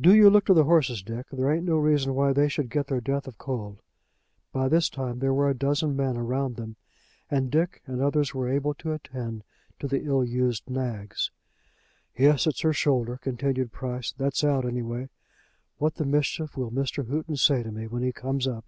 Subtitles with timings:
[0.00, 1.26] "Do you look to the horses, Dick.
[1.32, 3.80] There ain't no reason why they should get their death of cold."
[4.52, 6.76] By this time there were a dozen men round them,
[7.28, 9.42] and Dick and others were able to attend
[9.80, 11.32] to the ill used nags.
[12.16, 14.12] "Yes; it's her shoulder," continued Price.
[14.16, 15.08] "That's out, any way.
[15.78, 17.08] What the mischief will Mr.
[17.10, 18.66] Houghton say to me when he comes up!"